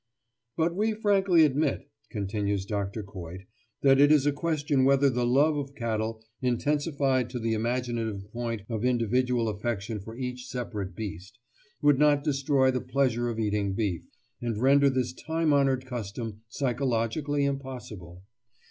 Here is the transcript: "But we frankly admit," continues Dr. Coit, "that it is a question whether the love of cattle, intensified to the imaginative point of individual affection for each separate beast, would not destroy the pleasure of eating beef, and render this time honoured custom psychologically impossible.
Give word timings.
"But 0.57 0.75
we 0.75 0.93
frankly 0.93 1.45
admit," 1.45 1.87
continues 2.09 2.65
Dr. 2.65 3.03
Coit, 3.03 3.41
"that 3.83 4.01
it 4.01 4.11
is 4.11 4.25
a 4.25 4.31
question 4.31 4.83
whether 4.83 5.11
the 5.11 5.27
love 5.27 5.55
of 5.55 5.75
cattle, 5.75 6.23
intensified 6.41 7.29
to 7.29 7.37
the 7.37 7.53
imaginative 7.53 8.23
point 8.33 8.63
of 8.67 8.83
individual 8.83 9.47
affection 9.47 9.99
for 9.99 10.17
each 10.17 10.47
separate 10.47 10.95
beast, 10.95 11.37
would 11.83 11.99
not 11.99 12.23
destroy 12.23 12.71
the 12.71 12.81
pleasure 12.81 13.29
of 13.29 13.37
eating 13.37 13.75
beef, 13.75 14.07
and 14.41 14.57
render 14.59 14.89
this 14.89 15.13
time 15.13 15.53
honoured 15.53 15.85
custom 15.85 16.41
psychologically 16.49 17.45
impossible. 17.45 18.23